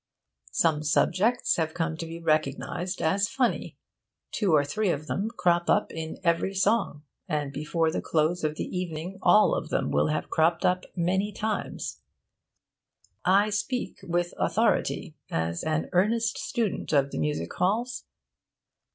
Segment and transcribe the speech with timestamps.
[0.49, 3.77] Some subjects have come to be recognised as funny.
[4.31, 8.55] Two or three of them crop up in every song, and before the close of
[8.55, 12.01] the evening all of them will have cropped up many times.
[13.25, 18.05] I speak with authority, as an earnest student of the music halls.